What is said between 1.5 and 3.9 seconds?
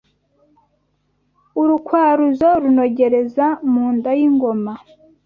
Urukwaruzo Runogereza mu